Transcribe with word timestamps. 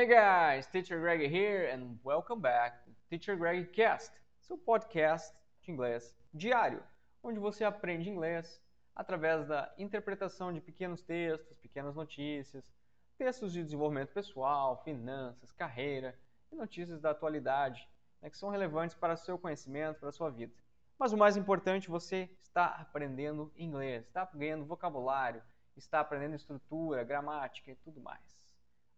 Hey 0.00 0.06
guys, 0.06 0.66
Teacher 0.66 0.98
Greg 0.98 1.30
here 1.30 1.68
and 1.70 1.98
welcome 2.02 2.40
back 2.40 2.82
to 2.86 2.90
Teacher 3.10 3.36
Greg 3.36 3.70
Cast, 3.70 4.10
seu 4.40 4.56
podcast 4.56 5.30
de 5.60 5.70
inglês 5.70 6.16
diário, 6.32 6.82
onde 7.22 7.38
você 7.38 7.64
aprende 7.64 8.08
inglês 8.08 8.62
através 8.96 9.46
da 9.46 9.70
interpretação 9.76 10.54
de 10.54 10.60
pequenos 10.62 11.02
textos, 11.02 11.58
pequenas 11.58 11.94
notícias, 11.94 12.72
textos 13.18 13.52
de 13.52 13.62
desenvolvimento 13.62 14.14
pessoal, 14.14 14.82
finanças, 14.82 15.52
carreira 15.52 16.18
e 16.50 16.56
notícias 16.56 16.98
da 16.98 17.10
atualidade 17.10 17.86
né, 18.22 18.30
que 18.30 18.38
são 18.38 18.48
relevantes 18.48 18.96
para 18.96 19.18
seu 19.18 19.38
conhecimento, 19.38 20.00
para 20.00 20.10
sua 20.10 20.30
vida. 20.30 20.54
Mas 20.98 21.12
o 21.12 21.18
mais 21.18 21.36
importante, 21.36 21.90
você 21.90 22.30
está 22.40 22.68
aprendendo 22.68 23.52
inglês, 23.54 24.06
está 24.06 24.24
ganhando 24.32 24.64
vocabulário, 24.64 25.42
está 25.76 26.00
aprendendo 26.00 26.36
estrutura, 26.36 27.04
gramática 27.04 27.70
e 27.70 27.74
tudo 27.74 28.00
mais. 28.00 28.40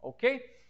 Ok? 0.00 0.62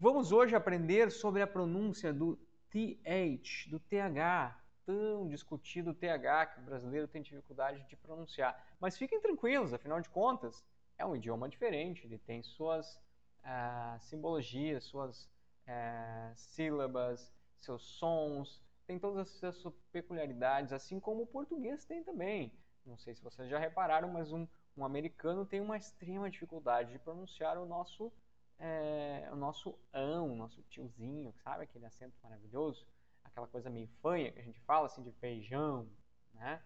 Vamos 0.00 0.30
hoje 0.30 0.54
aprender 0.54 1.10
sobre 1.10 1.42
a 1.42 1.46
pronúncia 1.46 2.12
do 2.12 2.38
TH, 2.70 3.68
do 3.68 3.80
TH, 3.80 4.56
tão 4.86 5.26
discutido 5.26 5.92
TH 5.92 6.46
que 6.46 6.60
o 6.60 6.62
brasileiro 6.62 7.08
tem 7.08 7.20
dificuldade 7.20 7.82
de 7.82 7.96
pronunciar. 7.96 8.64
Mas 8.78 8.96
fiquem 8.96 9.20
tranquilos, 9.20 9.74
afinal 9.74 10.00
de 10.00 10.08
contas, 10.08 10.64
é 10.96 11.04
um 11.04 11.16
idioma 11.16 11.48
diferente, 11.48 12.06
ele 12.06 12.16
tem 12.16 12.44
suas 12.44 12.94
uh, 13.42 13.98
simbologias, 13.98 14.84
suas 14.84 15.24
uh, 15.24 16.32
sílabas, 16.36 17.32
seus 17.56 17.82
sons, 17.82 18.62
tem 18.86 19.00
todas 19.00 19.42
as 19.42 19.56
suas 19.56 19.74
peculiaridades, 19.90 20.72
assim 20.72 21.00
como 21.00 21.24
o 21.24 21.26
português 21.26 21.84
tem 21.84 22.04
também. 22.04 22.52
Não 22.86 22.96
sei 22.96 23.16
se 23.16 23.24
vocês 23.24 23.48
já 23.48 23.58
repararam, 23.58 24.06
mas 24.06 24.32
um, 24.32 24.46
um 24.76 24.84
americano 24.84 25.44
tem 25.44 25.60
uma 25.60 25.76
extrema 25.76 26.30
dificuldade 26.30 26.92
de 26.92 27.00
pronunciar 27.00 27.58
o 27.58 27.66
nosso 27.66 28.12
é, 28.58 29.28
o 29.32 29.36
nosso 29.36 29.78
ão, 29.92 30.32
o 30.32 30.36
nosso 30.36 30.62
tiozinho, 30.64 31.32
sabe 31.44 31.64
aquele 31.64 31.86
acento 31.86 32.16
maravilhoso? 32.22 32.86
Aquela 33.24 33.46
coisa 33.46 33.70
meio 33.70 33.88
fanha 34.02 34.32
que 34.32 34.40
a 34.40 34.42
gente 34.42 34.60
fala 34.60 34.86
assim 34.86 35.02
de 35.02 35.12
feijão, 35.12 35.88
né? 36.34 36.60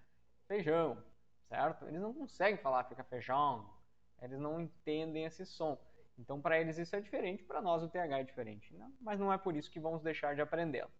Feijão, 0.46 1.02
certo? 1.48 1.86
Eles 1.86 2.00
não 2.00 2.14
conseguem 2.14 2.56
falar 2.58 2.84
fica 2.84 3.04
feijão, 3.04 3.68
eles 4.20 4.38
não 4.38 4.60
entendem 4.60 5.24
esse 5.24 5.44
som. 5.44 5.78
Então, 6.18 6.40
para 6.40 6.60
eles 6.60 6.78
isso 6.78 6.94
é 6.94 7.00
diferente, 7.00 7.42
para 7.42 7.60
nós 7.60 7.82
o 7.82 7.88
TH 7.88 8.20
é 8.20 8.22
diferente. 8.24 8.74
Não? 8.74 8.92
Mas 9.00 9.18
não 9.18 9.32
é 9.32 9.38
por 9.38 9.56
isso 9.56 9.70
que 9.70 9.80
vamos 9.80 10.02
deixar 10.02 10.34
de 10.34 10.40
aprendê-lo. 10.40 10.90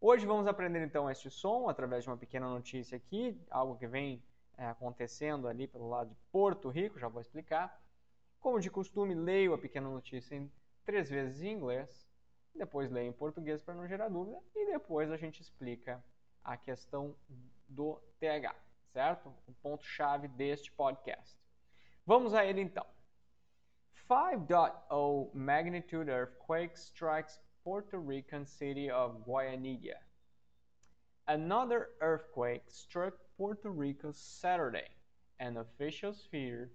Hoje 0.00 0.26
vamos 0.26 0.46
aprender 0.46 0.84
então 0.84 1.10
este 1.10 1.30
som 1.30 1.68
através 1.68 2.04
de 2.04 2.10
uma 2.10 2.16
pequena 2.16 2.48
notícia 2.48 2.96
aqui, 2.96 3.40
algo 3.50 3.76
que 3.76 3.86
vem 3.86 4.22
é, 4.56 4.66
acontecendo 4.66 5.48
ali 5.48 5.66
pelo 5.66 5.88
lado 5.88 6.10
de 6.10 6.16
Porto 6.30 6.68
Rico, 6.68 6.98
já 6.98 7.08
vou 7.08 7.20
explicar. 7.20 7.80
Como 8.40 8.60
de 8.60 8.70
costume, 8.70 9.14
leio 9.14 9.54
a 9.54 9.58
pequena 9.58 9.88
notícia 9.88 10.34
em 10.34 10.50
três 10.84 11.10
vezes 11.10 11.42
em 11.42 11.52
inglês, 11.52 12.06
depois 12.54 12.90
leio 12.90 13.08
em 13.08 13.12
português 13.12 13.62
para 13.62 13.74
não 13.74 13.86
gerar 13.86 14.08
dúvida 14.08 14.40
e 14.54 14.66
depois 14.66 15.10
a 15.10 15.16
gente 15.16 15.40
explica 15.40 16.02
a 16.42 16.56
questão 16.56 17.14
do 17.68 18.00
TH, 18.20 18.54
certo? 18.92 19.34
O 19.46 19.52
ponto-chave 19.54 20.28
deste 20.28 20.70
podcast. 20.72 21.36
Vamos 22.06 22.34
a 22.34 22.44
ele 22.44 22.60
então. 22.60 22.86
5.0 24.08 25.34
magnitude 25.34 26.08
earthquake 26.08 26.78
strikes 26.78 27.40
Puerto 27.64 27.98
Rican 27.98 28.44
city 28.46 28.88
of 28.90 29.18
Guayanilla. 29.24 29.98
Another 31.26 31.90
earthquake 32.00 32.62
struck 32.70 33.18
Puerto 33.36 33.68
Rico 33.68 34.12
Saturday, 34.12 34.88
and 35.40 35.58
officials 35.58 36.24
fear 36.30 36.70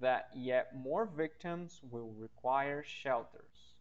that 0.00 0.28
yet 0.34 0.76
more 0.76 1.06
victims 1.06 1.80
will 1.90 2.12
require 2.18 2.82
shelters. 2.82 3.74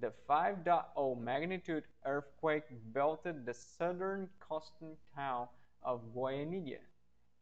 The 0.00 0.12
5.0 0.28 1.20
magnitude 1.20 1.84
earthquake 2.04 2.64
belted 2.92 3.44
the 3.44 3.54
southern 3.54 4.28
coastal 4.38 4.96
town 5.14 5.48
of 5.82 6.02
Guayanilla 6.14 6.78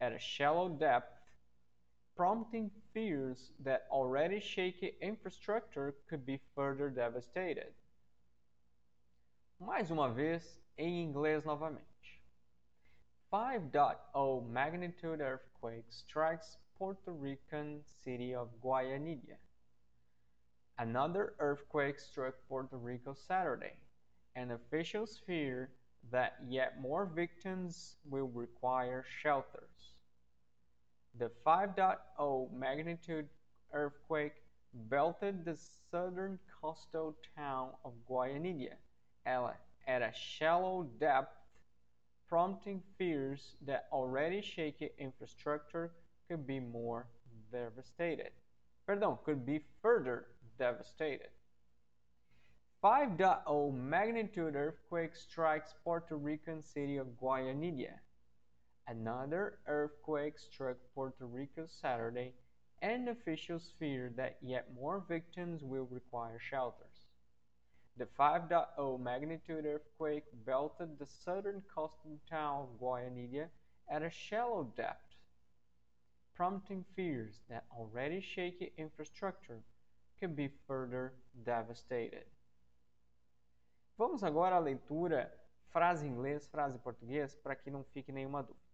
at 0.01 0.11
a 0.11 0.19
shallow 0.19 0.69
depth, 0.69 1.13
prompting 2.15 2.71
fears 2.93 3.51
that 3.63 3.85
already 3.91 4.39
shaky 4.39 4.95
infrastructure 5.01 5.95
could 6.09 6.25
be 6.25 6.39
further 6.55 6.89
devastated. 6.89 7.73
Mais 9.59 9.91
uma 9.91 10.09
vez, 10.09 10.43
em 10.77 11.03
inglês 11.03 11.45
novamente. 11.45 11.83
5.0 13.31 14.49
magnitude 14.49 15.19
earthquake 15.21 15.85
strikes 15.89 16.57
Puerto 16.77 17.11
Rican 17.11 17.81
city 18.03 18.35
of 18.35 18.49
Guayanilla. 18.63 19.37
Another 20.77 21.33
earthquake 21.39 21.99
struck 21.99 22.35
Puerto 22.47 22.77
Rico 22.77 23.15
Saturday, 23.27 23.73
and 24.35 24.51
officials 24.51 25.19
fear 25.25 25.71
that 26.11 26.35
yet 26.47 26.79
more 26.79 27.05
victims 27.05 27.95
will 28.07 28.27
require 28.27 29.03
shelters. 29.21 29.95
The 31.17 31.31
5.0 31.45 32.53
magnitude 32.53 33.27
earthquake 33.73 34.35
belted 34.73 35.45
the 35.45 35.57
southern 35.89 36.37
coastal 36.61 37.15
town 37.35 37.69
of 37.83 37.93
Guayanilla 38.07 38.75
at 39.25 40.01
a 40.01 40.11
shallow 40.13 40.83
depth, 40.99 41.35
prompting 42.29 42.83
fears 42.97 43.55
that 43.65 43.87
already 43.91 44.41
shaky 44.41 44.91
infrastructure 44.99 45.91
could 46.29 46.45
be 46.45 46.59
more 46.59 47.07
devastated. 47.51 48.31
Perdão, 48.87 49.21
could 49.23 49.45
be 49.45 49.61
further 49.81 50.25
devastated. 50.57 51.29
5.0 52.83 53.73
magnitude 53.73 54.55
earthquake 54.55 55.15
strikes 55.15 55.73
Puerto 55.83 56.15
Rican 56.15 56.63
city 56.63 56.97
of 56.97 57.07
Guayanilla. 57.21 57.93
Another 58.87 59.59
earthquake 59.67 60.37
struck 60.37 60.77
Puerto 60.93 61.25
Rico 61.25 61.65
Saturday, 61.81 62.33
and 62.81 63.09
officials 63.09 63.71
fear 63.79 64.13
that 64.15 64.37
yet 64.41 64.67
more 64.79 65.03
victims 65.09 65.63
will 65.63 65.87
require 65.91 66.39
shelters. 66.39 67.07
The 67.97 68.07
5.0 68.17 68.99
magnitude 69.01 69.65
earthquake 69.65 70.25
belted 70.45 70.99
the 70.99 71.07
southern 71.25 71.63
coastal 71.73 72.19
town 72.29 72.67
of 72.67 72.79
Guayanilla 72.79 73.47
at 73.89 74.03
a 74.03 74.11
shallow 74.11 74.71
depth 74.77 75.06
prompting 76.37 76.85
fears 76.95 77.41
that 77.49 77.65
already 77.75 78.21
shaky 78.21 78.71
infrastructure 78.77 79.59
could 80.19 80.35
be 80.35 80.47
further 80.67 81.13
devastated. 81.43 82.25
Vamos 83.97 84.23
agora 84.23 84.55
à 84.55 84.59
leitura 84.59 85.33
frase 85.73 86.05
em 86.05 86.11
inglês, 86.11 86.47
frase 86.47 86.75
em 86.75 86.79
português, 86.79 87.35
para 87.35 87.55
que 87.55 87.71
não 87.71 87.83
fique 87.83 88.11
nenhuma 88.11 88.43
dúvida. 88.43 88.67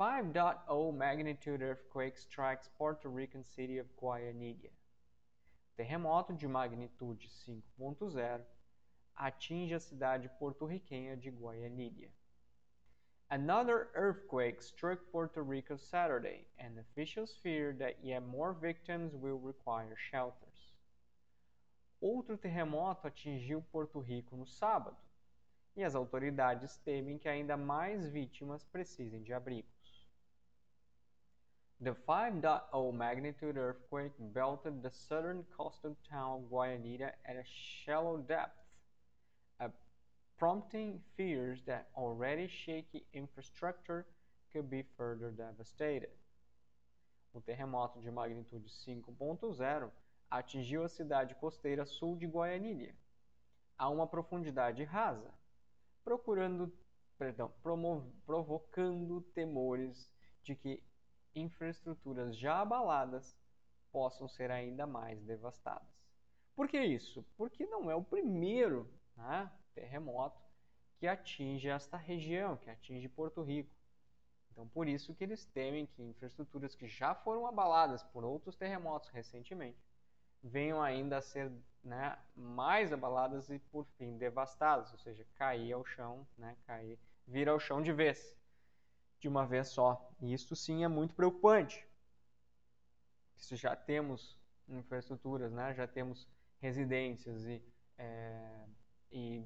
5.0 0.00 0.92
magnitude 0.96 1.62
earthquake 1.62 2.18
strikes 2.18 2.68
Puerto 2.78 3.14
Rican 3.14 3.42
city 3.42 3.78
of 3.78 3.90
Guayanilla. 4.00 4.70
Terremoto 5.76 6.32
de 6.32 6.48
magnitude 6.48 7.28
5.0 7.78 8.40
atinge 9.14 9.74
a 9.74 9.78
cidade 9.78 10.30
porto-riquenha 10.38 11.18
de 11.18 11.28
Guayanilla. 11.28 12.08
Another 13.32 13.88
earthquake 13.94 14.60
struck 14.60 14.98
Puerto 15.10 15.42
Rico 15.42 15.78
Saturday, 15.78 16.44
and 16.58 16.78
officials 16.78 17.34
fear 17.42 17.74
that 17.78 17.96
yet 18.02 18.26
more 18.26 18.52
victims 18.52 19.14
will 19.16 19.38
require 19.38 19.96
shelters. 20.10 20.74
Outro 22.02 22.36
terremoto 22.36 23.06
atingiu 23.06 23.64
Porto 23.72 24.00
Rico 24.00 24.36
no 24.36 24.44
sábado, 24.44 24.98
e 25.74 25.82
as 25.82 25.94
autoridades 25.94 26.76
temem 26.84 27.16
que 27.16 27.26
ainda 27.26 27.56
mais 27.56 28.06
vítimas 28.06 28.66
precisem 28.66 29.22
de 29.22 29.32
abrigos. 29.32 30.06
The 31.80 31.94
5.0 31.94 32.92
magnitude 32.92 33.56
earthquake 33.56 34.12
belted 34.18 34.82
the 34.82 34.90
southern 34.90 35.42
coastal 35.56 35.96
town 36.10 36.42
of 36.42 36.50
Guayanilla 36.50 37.14
at 37.24 37.36
a 37.36 37.44
shallow 37.46 38.18
depth 38.18 38.61
prompting 40.42 40.98
fears 41.16 41.62
that 41.66 41.86
already 41.96 42.48
shaky 42.48 43.04
infrastructure 43.12 44.04
could 44.52 44.68
be 44.68 44.82
further 44.96 45.30
devastated. 45.30 46.10
O 47.32 47.40
terremoto 47.40 48.00
de 48.00 48.10
magnitude 48.10 48.68
5.0 48.68 49.88
atingiu 50.28 50.82
a 50.82 50.88
cidade 50.88 51.36
costeira 51.36 51.86
sul 51.86 52.16
de 52.16 52.26
Guayanilla, 52.26 52.92
a 53.78 53.88
uma 53.88 54.04
profundidade 54.04 54.82
rasa, 54.82 55.32
procurando, 56.02 56.72
perdão, 57.16 57.52
provocando 58.26 59.20
temores 59.20 60.12
de 60.42 60.56
que 60.56 60.82
infraestruturas 61.36 62.36
já 62.36 62.62
abaladas 62.62 63.38
possam 63.92 64.26
ser 64.26 64.50
ainda 64.50 64.88
mais 64.88 65.22
devastadas. 65.22 65.86
Por 66.56 66.66
que 66.66 66.80
isso? 66.80 67.24
Porque 67.36 67.64
não 67.64 67.88
é 67.88 67.94
o 67.94 68.02
primeiro 68.02 68.92
né, 69.16 69.48
terremoto 69.74 70.40
que 70.98 71.06
atinge 71.06 71.68
esta 71.68 71.96
região, 71.96 72.56
que 72.56 72.70
atinge 72.70 73.08
Porto 73.08 73.42
Rico. 73.42 73.74
Então, 74.50 74.68
por 74.68 74.86
isso 74.86 75.14
que 75.14 75.24
eles 75.24 75.44
temem 75.46 75.86
que 75.86 76.02
infraestruturas 76.02 76.74
que 76.74 76.86
já 76.86 77.14
foram 77.14 77.46
abaladas 77.46 78.02
por 78.04 78.24
outros 78.24 78.54
terremotos 78.56 79.08
recentemente 79.08 79.82
venham 80.42 80.82
ainda 80.82 81.18
a 81.18 81.22
ser 81.22 81.50
né, 81.84 82.18
mais 82.34 82.92
abaladas 82.92 83.48
e 83.48 83.58
por 83.58 83.86
fim 83.96 84.16
devastadas, 84.16 84.92
ou 84.92 84.98
seja, 84.98 85.26
cair 85.34 85.72
ao 85.72 85.84
chão, 85.84 86.26
né, 86.36 86.56
cair, 86.66 86.98
vir 87.26 87.48
ao 87.48 87.60
chão 87.60 87.80
de 87.80 87.92
vez, 87.92 88.34
de 89.20 89.28
uma 89.28 89.46
vez 89.46 89.68
só. 89.68 90.10
E 90.20 90.32
isso 90.32 90.56
sim 90.56 90.82
é 90.84 90.88
muito 90.88 91.14
preocupante. 91.14 91.86
Se 93.36 93.56
já 93.56 93.76
temos 93.76 94.36
infraestruturas, 94.68 95.52
né, 95.52 95.74
já 95.74 95.86
temos 95.86 96.28
residências 96.60 97.44
e, 97.44 97.62
é, 97.98 98.64
e, 99.10 99.44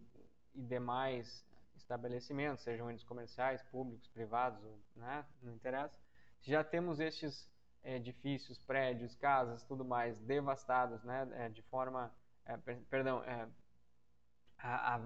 e 0.56 0.62
demais 0.62 1.44
estabelecimentos, 1.76 2.64
sejam 2.64 2.90
eles 2.90 3.04
comerciais, 3.04 3.62
públicos, 3.64 4.08
privados, 4.08 4.60
né, 4.96 5.24
não 5.42 5.52
interessa. 5.52 5.96
Já 6.42 6.64
temos 6.64 6.98
estes 6.98 7.48
edifícios, 7.84 8.58
prédios, 8.58 9.14
casas, 9.14 9.62
tudo 9.62 9.84
mais 9.84 10.18
devastados, 10.20 11.02
né, 11.04 11.28
é, 11.32 11.48
de 11.48 11.62
forma, 11.62 12.12
é, 12.44 12.56
perdão, 12.90 13.22
é, 13.24 13.46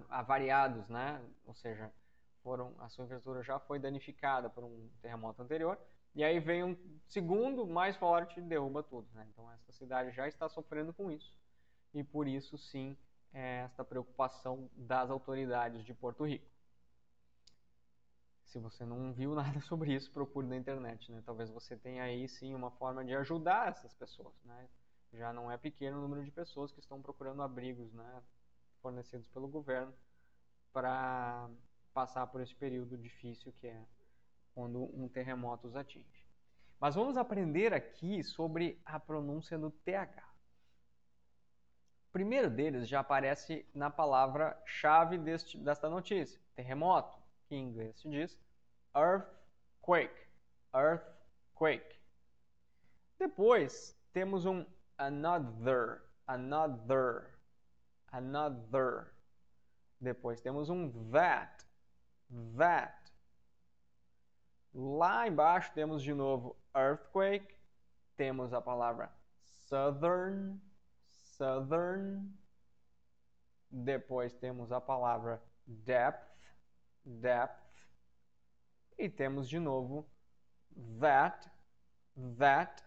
avariados, 0.08 0.88
né, 0.88 1.22
ou 1.44 1.54
seja, 1.54 1.92
foram 2.42 2.74
a 2.78 2.88
sua 2.88 3.04
infraestrutura 3.04 3.42
já 3.42 3.58
foi 3.58 3.78
danificada 3.78 4.48
por 4.48 4.64
um 4.64 4.88
terremoto 5.02 5.42
anterior 5.42 5.78
e 6.14 6.24
aí 6.24 6.40
vem 6.40 6.64
um 6.64 6.76
segundo 7.06 7.66
mais 7.66 7.96
forte 7.96 8.38
e 8.38 8.42
derruba 8.42 8.82
tudo, 8.82 9.08
né? 9.14 9.26
Então 9.30 9.50
essa 9.52 9.72
cidade 9.72 10.10
já 10.10 10.26
está 10.26 10.48
sofrendo 10.48 10.92
com 10.92 11.10
isso 11.10 11.32
e 11.94 12.02
por 12.02 12.26
isso 12.26 12.56
sim 12.58 12.96
esta 13.32 13.84
preocupação 13.84 14.68
das 14.74 15.10
autoridades 15.10 15.84
de 15.84 15.94
Porto 15.94 16.26
Rico. 16.26 16.46
Se 18.44 18.58
você 18.58 18.84
não 18.84 19.12
viu 19.12 19.34
nada 19.36 19.60
sobre 19.60 19.94
isso, 19.94 20.10
procure 20.10 20.46
na 20.46 20.56
internet, 20.56 21.10
né? 21.12 21.22
Talvez 21.24 21.50
você 21.50 21.76
tenha 21.76 22.02
aí 22.02 22.28
sim 22.28 22.54
uma 22.54 22.70
forma 22.72 23.04
de 23.04 23.14
ajudar 23.14 23.68
essas 23.68 23.94
pessoas, 23.94 24.34
né? 24.44 24.68
Já 25.12 25.32
não 25.32 25.50
é 25.50 25.56
pequeno 25.56 25.98
o 25.98 26.02
número 26.02 26.24
de 26.24 26.30
pessoas 26.30 26.72
que 26.72 26.80
estão 26.80 27.00
procurando 27.00 27.42
abrigos, 27.42 27.92
né? 27.92 28.22
Fornecidos 28.80 29.28
pelo 29.28 29.48
governo 29.48 29.94
para 30.72 31.48
passar 31.92 32.26
por 32.28 32.40
esse 32.40 32.54
período 32.54 32.96
difícil 32.96 33.52
que 33.60 33.66
é 33.66 33.84
quando 34.54 34.84
um 34.96 35.08
terremoto 35.08 35.68
os 35.68 35.76
atinge. 35.76 36.24
Mas 36.78 36.94
vamos 36.94 37.16
aprender 37.16 37.74
aqui 37.74 38.22
sobre 38.22 38.80
a 38.84 38.98
pronúncia 38.98 39.58
do 39.58 39.70
TH. 39.70 40.29
Primeiro 42.12 42.50
deles 42.50 42.88
já 42.88 43.00
aparece 43.00 43.64
na 43.72 43.88
palavra-chave 43.88 45.16
desta 45.18 45.88
notícia, 45.88 46.40
terremoto 46.56 47.16
que 47.46 47.54
em 47.54 47.68
inglês 47.68 47.96
se 48.00 48.08
diz 48.08 48.38
earthquake, 48.94 50.26
earthquake. 50.74 51.96
Depois 53.18 53.96
temos 54.12 54.44
um 54.44 54.64
another, 54.98 56.02
another, 56.26 57.38
another. 58.12 59.12
Depois 60.00 60.40
temos 60.40 60.70
um 60.70 60.90
that, 61.10 61.64
that. 62.56 63.12
Lá 64.72 65.28
embaixo 65.28 65.72
temos 65.74 66.02
de 66.02 66.14
novo 66.14 66.56
earthquake, 66.74 67.54
temos 68.16 68.52
a 68.52 68.60
palavra 68.60 69.12
southern, 69.42 70.60
southern. 71.40 72.30
Depois 73.70 74.34
temos 74.34 74.70
a 74.70 74.80
palavra 74.80 75.42
depth, 75.66 76.36
depth. 77.02 77.58
E 78.98 79.08
temos 79.08 79.48
de 79.48 79.58
novo 79.58 80.06
that, 81.00 81.50
that. 82.36 82.84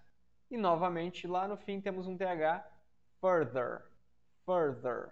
E 0.51 0.57
novamente 0.57 1.25
lá 1.25 1.47
no 1.47 1.57
fim 1.57 1.81
temos 1.81 2.05
um 2.05 2.15
TH, 2.15 2.63
further, 3.19 3.81
further. 4.45 5.09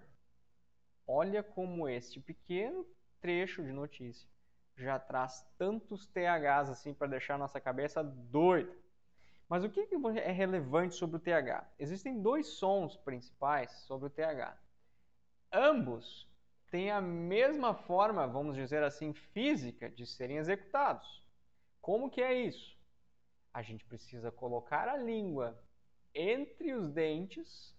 Olha 1.07 1.41
como 1.41 1.89
este 1.89 2.19
pequeno 2.19 2.85
trecho 3.19 3.63
de 3.63 3.71
notícia 3.71 4.29
já 4.77 4.97
traz 4.99 5.45
tantos 5.57 6.07
THs 6.07 6.69
assim 6.69 6.93
para 6.93 7.07
deixar 7.07 7.37
nossa 7.37 7.59
cabeça 7.59 8.03
doida. 8.03 8.75
Mas 9.51 9.65
o 9.65 9.69
que 9.69 9.85
é 10.23 10.31
relevante 10.31 10.95
sobre 10.95 11.17
o 11.17 11.19
TH? 11.19 11.69
Existem 11.77 12.21
dois 12.21 12.47
sons 12.47 12.95
principais 12.95 13.69
sobre 13.81 14.07
o 14.07 14.09
TH. 14.09 14.57
Ambos 15.51 16.25
têm 16.69 16.89
a 16.89 17.01
mesma 17.01 17.73
forma, 17.75 18.25
vamos 18.25 18.55
dizer 18.55 18.81
assim, 18.81 19.13
física 19.13 19.89
de 19.89 20.05
serem 20.05 20.37
executados. 20.37 21.21
Como 21.81 22.09
que 22.09 22.21
é 22.21 22.33
isso? 22.33 22.79
A 23.53 23.61
gente 23.61 23.83
precisa 23.83 24.31
colocar 24.31 24.87
a 24.87 24.95
língua 24.95 25.61
entre 26.15 26.73
os 26.73 26.89
dentes 26.89 27.75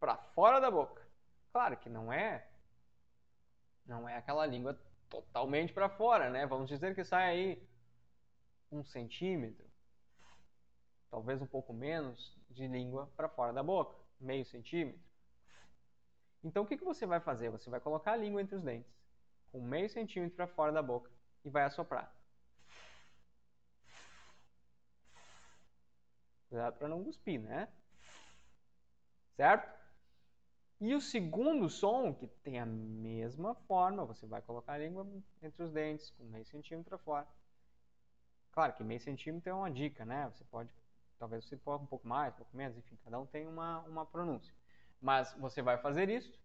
para 0.00 0.16
fora 0.16 0.58
da 0.58 0.68
boca. 0.68 1.06
Claro 1.52 1.76
que 1.76 1.88
não 1.88 2.12
é 2.12 2.44
não 3.86 4.08
é 4.08 4.16
aquela 4.16 4.44
língua 4.44 4.76
totalmente 5.08 5.72
para 5.72 5.88
fora, 5.88 6.28
né? 6.28 6.44
Vamos 6.44 6.68
dizer 6.68 6.92
que 6.92 7.04
sai 7.04 7.28
aí 7.30 7.68
um 8.72 8.82
centímetro, 8.82 9.67
talvez 11.10 11.40
um 11.40 11.46
pouco 11.46 11.72
menos 11.72 12.36
de 12.50 12.66
língua 12.66 13.10
para 13.16 13.28
fora 13.28 13.52
da 13.52 13.62
boca, 13.62 13.94
meio 14.20 14.44
centímetro. 14.44 15.00
Então 16.42 16.62
o 16.62 16.66
que, 16.66 16.76
que 16.76 16.84
você 16.84 17.06
vai 17.06 17.20
fazer? 17.20 17.50
Você 17.50 17.68
vai 17.68 17.80
colocar 17.80 18.12
a 18.12 18.16
língua 18.16 18.40
entre 18.40 18.56
os 18.56 18.62
dentes, 18.62 18.92
com 19.50 19.60
meio 19.60 19.88
centímetro 19.88 20.36
para 20.36 20.46
fora 20.46 20.72
da 20.72 20.82
boca 20.82 21.10
e 21.44 21.50
vai 21.50 21.64
assoprar. 21.64 22.12
Cuidado 26.48 26.78
para 26.78 26.88
não 26.88 27.04
cuspir, 27.04 27.40
né? 27.40 27.68
Certo? 29.36 29.78
E 30.80 30.94
o 30.94 31.00
segundo 31.00 31.68
som, 31.68 32.14
que 32.14 32.26
tem 32.26 32.60
a 32.60 32.66
mesma 32.66 33.54
forma, 33.54 34.04
você 34.04 34.26
vai 34.26 34.40
colocar 34.40 34.74
a 34.74 34.78
língua 34.78 35.06
entre 35.42 35.62
os 35.62 35.72
dentes, 35.72 36.10
com 36.10 36.24
meio 36.24 36.46
centímetro 36.46 36.88
para 36.88 36.98
fora. 36.98 37.26
Claro 38.52 38.72
que 38.72 38.84
meio 38.84 39.00
centímetro 39.00 39.50
é 39.50 39.54
uma 39.54 39.70
dica, 39.70 40.04
né? 40.04 40.30
Você 40.32 40.44
pode, 40.44 40.70
talvez 41.18 41.44
você 41.44 41.56
possa 41.56 41.84
um 41.84 41.86
pouco 41.86 42.06
mais, 42.06 42.32
um 42.34 42.36
pouco 42.38 42.56
menos, 42.56 42.76
enfim, 42.76 42.96
cada 43.04 43.18
um 43.18 43.26
tem 43.26 43.46
uma, 43.46 43.80
uma 43.80 44.06
pronúncia. 44.06 44.52
Mas 45.00 45.34
você 45.38 45.62
vai 45.62 45.78
fazer 45.78 46.08
isso, 46.08 46.38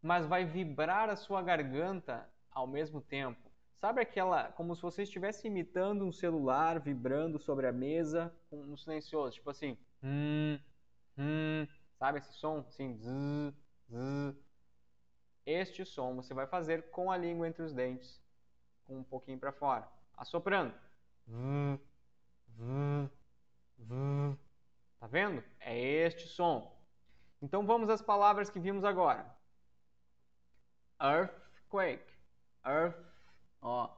mas 0.00 0.26
vai 0.26 0.44
vibrar 0.44 1.08
a 1.10 1.16
sua 1.16 1.42
garganta 1.42 2.28
ao 2.50 2.66
mesmo 2.66 3.00
tempo. 3.00 3.50
Sabe 3.76 4.00
aquela, 4.00 4.52
como 4.52 4.76
se 4.76 4.82
você 4.82 5.02
estivesse 5.02 5.46
imitando 5.46 6.04
um 6.04 6.12
celular 6.12 6.78
vibrando 6.78 7.38
sobre 7.38 7.66
a 7.66 7.72
mesa 7.72 8.32
com 8.48 8.60
um 8.60 8.76
silencioso, 8.76 9.36
tipo 9.36 9.50
assim, 9.50 9.76
hum, 10.02 10.58
hum, 11.18 11.66
sabe 11.98 12.18
esse 12.18 12.32
som? 12.34 12.58
Assim, 12.60 12.96
zzz, 12.96 13.54
zzz. 13.90 14.52
Este 15.44 15.84
som 15.84 16.14
você 16.14 16.32
vai 16.32 16.46
fazer 16.46 16.90
com 16.90 17.10
a 17.10 17.16
língua 17.16 17.48
entre 17.48 17.62
os 17.62 17.72
dentes, 17.72 18.22
com 18.84 18.98
um 18.98 19.04
pouquinho 19.04 19.38
para 19.38 19.52
fora, 19.52 19.88
assoprando. 20.16 20.72
Tá 24.98 25.06
vendo? 25.06 25.42
É 25.60 25.78
este 25.78 26.28
som. 26.28 26.80
Então 27.40 27.66
vamos 27.66 27.88
às 27.88 28.00
palavras 28.00 28.48
que 28.48 28.60
vimos 28.60 28.84
agora. 28.84 29.26
Earthquake. 31.00 32.12
Earth, 32.64 33.04
ó, 33.60 33.90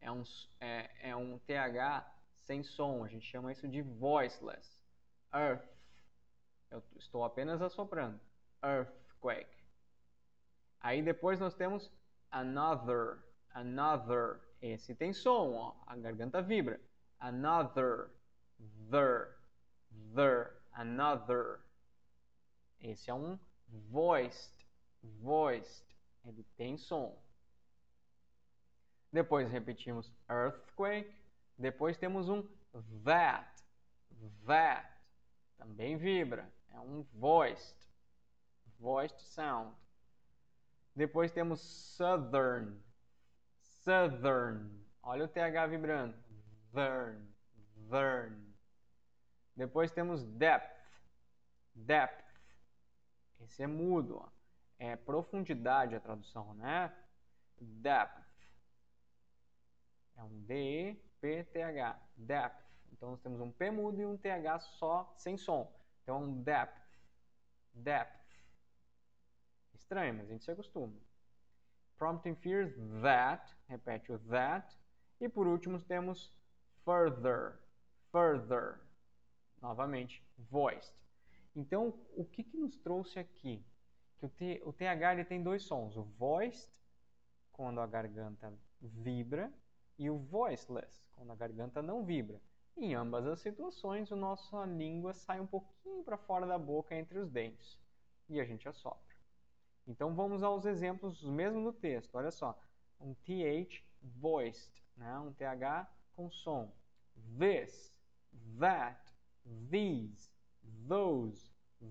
é 0.00 0.10
um, 0.10 0.22
é, 0.60 1.10
é 1.10 1.16
um 1.16 1.38
TH 1.40 2.10
sem 2.34 2.62
som. 2.62 3.04
A 3.04 3.08
gente 3.08 3.26
chama 3.26 3.52
isso 3.52 3.68
de 3.68 3.82
voiceless. 3.82 4.82
Earth. 5.32 5.68
Eu 6.70 6.82
estou 6.96 7.24
apenas 7.24 7.60
assoprando. 7.60 8.18
Earthquake. 8.62 9.60
Aí 10.80 11.02
depois 11.02 11.38
nós 11.38 11.54
temos 11.54 11.90
another. 12.30 13.18
Another. 13.52 14.40
Esse 14.62 14.94
tem 14.94 15.12
som, 15.12 15.54
ó. 15.54 15.74
A 15.86 15.96
garganta 15.96 16.40
vibra. 16.40 16.80
Another. 17.18 18.10
There. 18.90 19.36
There. 20.14 20.52
Another. 20.74 21.60
Esse 22.80 23.10
é 23.10 23.14
um 23.14 23.38
voiced, 23.90 24.66
voiced. 25.22 25.84
Ele 26.24 26.44
tem 26.56 26.76
som. 26.76 27.16
Depois 29.12 29.50
repetimos 29.50 30.12
earthquake. 30.28 31.12
Depois 31.58 31.96
temos 31.96 32.28
um 32.28 32.46
that, 33.04 33.50
that. 34.46 34.88
Também 35.58 35.96
vibra. 35.96 36.50
É 36.72 36.80
um 36.80 37.02
voiced, 37.14 37.76
voiced 38.78 39.20
sound. 39.20 39.74
Depois 40.94 41.32
temos 41.32 41.60
southern, 41.60 42.80
southern. 43.84 44.70
Olha 45.02 45.24
o 45.24 45.28
TH 45.28 45.66
vibrando. 45.68 46.14
Thern, 46.72 47.26
thern. 47.90 48.49
Depois 49.60 49.90
temos 49.90 50.24
depth, 50.24 50.74
depth. 51.74 52.24
Esse 53.40 53.62
é 53.62 53.66
mudo, 53.66 54.16
ó. 54.16 54.28
é 54.78 54.96
profundidade 54.96 55.94
a 55.94 56.00
tradução, 56.00 56.54
né? 56.54 56.90
Depth. 57.60 58.24
É 60.16 60.22
um 60.22 60.40
D-E-P-T-H. 60.44 62.00
Depth. 62.16 62.64
Então 62.90 63.10
nós 63.10 63.20
temos 63.20 63.38
um 63.38 63.52
P 63.52 63.70
mudo 63.70 64.00
e 64.00 64.06
um 64.06 64.16
TH 64.16 64.60
só 64.60 65.12
sem 65.14 65.36
som. 65.36 65.70
Então 66.02 66.16
é 66.16 66.18
um 66.20 66.42
depth, 66.42 66.80
depth. 67.74 68.32
Estranho, 69.74 70.14
mas 70.14 70.30
a 70.30 70.32
gente 70.32 70.42
se 70.42 70.50
acostuma. 70.50 70.98
Prompting 71.98 72.34
fears, 72.34 72.72
that. 73.02 73.54
Repete 73.68 74.10
o 74.10 74.18
that. 74.20 74.74
E 75.20 75.28
por 75.28 75.46
último 75.46 75.78
temos 75.82 76.34
further. 76.82 77.58
Further. 78.10 78.89
Novamente, 79.60 80.24
voiced. 80.38 80.94
Então, 81.54 81.94
o 82.16 82.24
que, 82.24 82.42
que 82.42 82.56
nos 82.56 82.76
trouxe 82.76 83.18
aqui? 83.18 83.64
Que 84.18 84.26
o, 84.26 84.28
T, 84.28 84.62
o 84.64 84.72
TH 84.72 85.14
ele 85.14 85.24
tem 85.24 85.42
dois 85.42 85.62
sons. 85.62 85.96
O 85.96 86.02
voiced, 86.02 86.70
quando 87.52 87.80
a 87.80 87.86
garganta 87.86 88.52
vibra, 88.80 89.52
e 89.98 90.08
o 90.08 90.16
voiceless, 90.16 91.04
quando 91.12 91.30
a 91.30 91.36
garganta 91.36 91.82
não 91.82 92.02
vibra. 92.02 92.40
Em 92.74 92.94
ambas 92.94 93.26
as 93.26 93.40
situações, 93.40 94.10
a 94.10 94.16
nossa 94.16 94.64
língua 94.64 95.12
sai 95.12 95.38
um 95.38 95.46
pouquinho 95.46 96.02
para 96.02 96.16
fora 96.16 96.46
da 96.46 96.58
boca 96.58 96.94
entre 96.94 97.18
os 97.18 97.28
dentes 97.28 97.78
e 98.30 98.40
a 98.40 98.44
gente 98.44 98.66
assopra. 98.66 99.14
Então 99.86 100.14
vamos 100.14 100.42
aos 100.42 100.64
exemplos 100.64 101.22
mesmo 101.22 101.62
do 101.62 101.72
texto. 101.72 102.14
Olha 102.14 102.30
só, 102.30 102.58
um 102.98 103.12
th 103.12 103.84
voiced, 104.00 104.72
né? 104.96 105.18
um 105.18 105.32
th 105.34 105.44
com 106.14 106.30
som. 106.30 106.72
This, 107.38 107.92
that, 108.58 109.09
these, 109.44 110.30
those, 110.88 111.50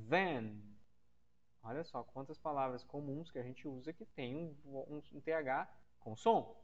then. 0.09 0.61
Olha 1.61 1.83
só 1.83 2.03
quantas 2.03 2.37
palavras 2.37 2.83
comuns 2.83 3.29
que 3.29 3.37
a 3.39 3.43
gente 3.43 3.67
usa 3.67 3.91
que 3.91 4.05
tem 4.05 4.35
um, 4.35 4.55
um, 4.65 5.01
um 5.13 5.21
th 5.21 5.67
com 5.99 6.15
som. 6.15 6.55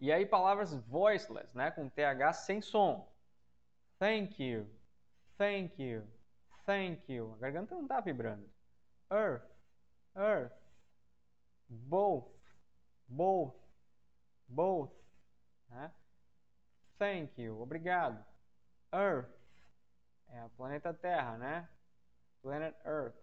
E 0.00 0.12
aí 0.12 0.26
palavras 0.26 0.74
voiceless, 0.86 1.52
né, 1.54 1.70
com 1.70 1.88
TH 1.88 2.32
sem 2.32 2.60
som. 2.60 3.10
Thank 3.98 4.42
you, 4.42 4.68
thank 5.36 5.82
you, 5.82 6.06
thank 6.64 7.12
you. 7.12 7.32
A 7.34 7.38
garganta 7.38 7.74
não 7.74 7.82
está 7.82 8.00
vibrando. 8.00 8.48
Earth, 9.10 9.48
earth. 10.16 10.52
Both, 11.68 12.30
both, 13.08 13.56
both. 14.48 14.92
Né? 15.70 15.92
Thank 16.98 17.40
you, 17.40 17.60
obrigado. 17.60 18.24
Earth, 18.94 19.28
é 20.28 20.44
o 20.44 20.50
planeta 20.50 20.94
Terra, 20.94 21.36
né? 21.36 21.68
Planet 22.40 22.74
Earth. 22.84 23.16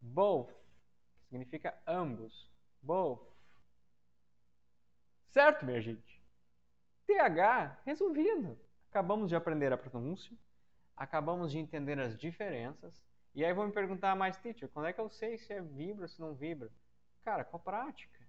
Both, 0.00 0.52
que 1.16 1.24
significa 1.28 1.78
ambos. 1.86 2.50
Both. 2.82 3.26
Certo, 5.30 5.64
minha 5.64 5.80
gente? 5.80 6.22
TH 7.06 7.82
resolvido. 7.84 8.58
Acabamos 8.90 9.28
de 9.28 9.36
aprender 9.36 9.72
a 9.72 9.76
pronúncia, 9.76 10.36
acabamos 10.96 11.50
de 11.50 11.58
entender 11.58 11.98
as 11.98 12.16
diferenças. 12.16 13.02
E 13.34 13.44
aí 13.44 13.52
vão 13.52 13.66
me 13.66 13.72
perguntar 13.72 14.14
mais, 14.14 14.36
teacher, 14.36 14.68
quando 14.68 14.86
é 14.86 14.92
que 14.92 15.00
eu 15.00 15.08
sei 15.08 15.36
se 15.36 15.52
é 15.52 15.60
vibra 15.60 16.04
ou 16.04 16.08
se 16.08 16.20
não 16.20 16.34
vibra? 16.34 16.70
Cara, 17.24 17.44
com 17.44 17.56
a 17.56 17.60
prática. 17.60 18.20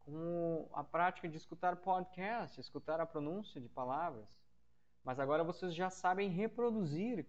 Com 0.00 0.68
a 0.72 0.82
prática 0.82 1.28
de 1.28 1.36
escutar 1.36 1.76
podcast, 1.76 2.60
escutar 2.60 3.00
a 3.00 3.06
pronúncia 3.06 3.60
de 3.60 3.68
palavras. 3.68 4.28
Mas 5.04 5.20
agora 5.20 5.44
vocês 5.44 5.74
já 5.74 5.90
sabem 5.90 6.30
reproduzir. 6.30 7.26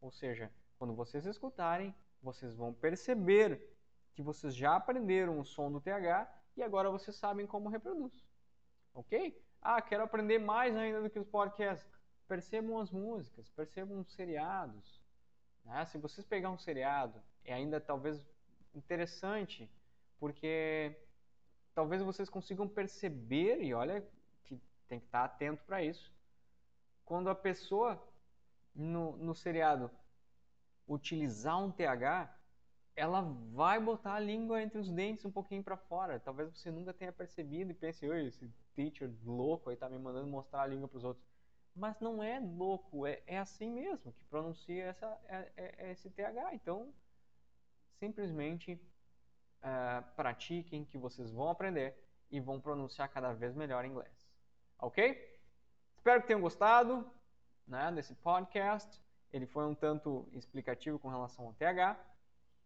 Ou 0.00 0.12
seja, 0.12 0.52
quando 0.78 0.94
vocês 0.94 1.24
escutarem, 1.26 1.94
vocês 2.22 2.54
vão 2.54 2.72
perceber 2.72 3.74
que 4.12 4.22
vocês 4.22 4.54
já 4.54 4.76
aprenderam 4.76 5.40
o 5.40 5.44
som 5.44 5.72
do 5.72 5.80
TH 5.80 6.30
e 6.56 6.62
agora 6.62 6.90
vocês 6.90 7.16
sabem 7.16 7.46
como 7.46 7.68
reproduz 7.68 8.24
ok? 8.94 9.36
Ah, 9.60 9.82
quero 9.82 10.04
aprender 10.04 10.38
mais 10.38 10.74
ainda 10.76 11.02
do 11.02 11.10
que 11.10 11.18
os 11.18 11.26
podcasts. 11.26 11.90
Percebam 12.28 12.78
as 12.78 12.90
músicas, 12.90 13.50
percebam 13.50 14.00
os 14.00 14.12
seriados. 14.14 15.02
Né? 15.64 15.84
Se 15.86 15.98
vocês 15.98 16.26
pegar 16.26 16.50
um 16.50 16.58
seriado, 16.58 17.20
é 17.44 17.52
ainda 17.52 17.80
talvez 17.80 18.26
interessante, 18.74 19.70
porque 20.18 20.96
talvez 21.74 22.02
vocês 22.02 22.30
consigam 22.30 22.68
perceber, 22.68 23.62
e 23.62 23.74
olha 23.74 24.06
que 24.44 24.58
tem 24.88 25.00
que 25.00 25.06
estar 25.06 25.24
atento 25.24 25.62
para 25.64 25.82
isso, 25.82 26.12
quando 27.04 27.28
a 27.28 27.34
pessoa 27.34 28.02
no, 28.74 29.16
no 29.16 29.34
seriado 29.34 29.90
utilizar 30.86 31.62
um 31.62 31.70
TH, 31.70 32.34
ela 32.96 33.22
vai 33.52 33.80
botar 33.80 34.14
a 34.14 34.20
língua 34.20 34.62
entre 34.62 34.78
os 34.78 34.90
dentes 34.90 35.24
um 35.24 35.30
pouquinho 35.30 35.62
para 35.62 35.76
fora. 35.76 36.20
Talvez 36.20 36.50
você 36.50 36.70
nunca 36.70 36.92
tenha 36.92 37.12
percebido 37.12 37.70
e 37.70 37.74
pense, 37.74 38.08
oi, 38.08 38.26
esse 38.26 38.48
teacher 38.74 39.12
louco 39.24 39.70
aí 39.70 39.76
tá 39.76 39.88
me 39.88 39.98
mandando 39.98 40.26
mostrar 40.26 40.62
a 40.62 40.66
língua 40.66 40.88
para 40.88 40.98
os 40.98 41.04
outros. 41.04 41.26
Mas 41.74 41.98
não 42.00 42.22
é 42.22 42.38
louco, 42.38 43.04
é, 43.04 43.20
é 43.26 43.38
assim 43.38 43.68
mesmo 43.68 44.12
que 44.12 44.24
pronuncia 44.26 44.84
essa, 44.84 45.18
é, 45.26 45.52
é, 45.56 45.74
é 45.78 45.92
esse 45.92 46.08
TH. 46.08 46.54
Então, 46.54 46.94
simplesmente 47.98 48.80
uh, 49.60 50.14
pratiquem 50.14 50.84
que 50.84 50.96
vocês 50.96 51.32
vão 51.32 51.48
aprender 51.48 51.96
e 52.30 52.38
vão 52.38 52.60
pronunciar 52.60 53.08
cada 53.08 53.32
vez 53.32 53.54
melhor 53.54 53.84
inglês. 53.84 54.28
Ok? 54.78 55.33
Espero 56.04 56.20
que 56.20 56.26
tenham 56.26 56.42
gostado 56.42 57.10
né, 57.66 57.90
desse 57.90 58.14
podcast. 58.16 59.02
Ele 59.32 59.46
foi 59.46 59.64
um 59.64 59.74
tanto 59.74 60.28
explicativo 60.34 60.98
com 60.98 61.08
relação 61.08 61.46
ao 61.46 61.54
TH. 61.54 61.98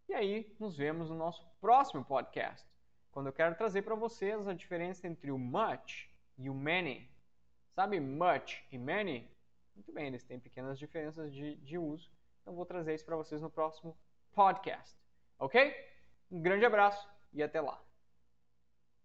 E 0.08 0.12
aí, 0.12 0.56
nos 0.58 0.76
vemos 0.76 1.08
no 1.08 1.14
nosso 1.14 1.46
próximo 1.60 2.04
podcast 2.04 2.68
quando 3.12 3.28
eu 3.28 3.32
quero 3.32 3.54
trazer 3.54 3.82
para 3.82 3.94
vocês 3.94 4.48
a 4.48 4.52
diferença 4.52 5.06
entre 5.06 5.30
o 5.30 5.38
much 5.38 6.10
e 6.36 6.50
o 6.50 6.54
many. 6.54 7.08
Sabe 7.76 8.00
much 8.00 8.60
e 8.72 8.76
many? 8.76 9.30
Muito 9.72 9.92
bem, 9.92 10.08
eles 10.08 10.24
têm 10.24 10.40
pequenas 10.40 10.76
diferenças 10.76 11.32
de, 11.32 11.54
de 11.58 11.78
uso. 11.78 12.10
Então 12.42 12.56
vou 12.56 12.66
trazer 12.66 12.96
isso 12.96 13.04
para 13.04 13.14
vocês 13.14 13.40
no 13.40 13.48
próximo 13.48 13.96
podcast. 14.32 14.98
Ok? 15.38 15.72
Um 16.28 16.42
grande 16.42 16.66
abraço 16.66 17.08
e 17.32 17.40
até 17.40 17.60
lá. 17.60 17.80